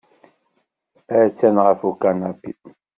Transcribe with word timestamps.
Attan 1.21 1.55
ɣef 1.65 1.81
ukanapi. 1.89 2.51